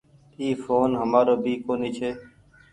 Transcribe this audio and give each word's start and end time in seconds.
اي 0.39 0.47
ڦون 0.61 0.89
همآرو 1.01 1.33
ڀي 1.43 1.53
ڪونيٚ 1.65 1.95
ڇي۔ 1.97 2.09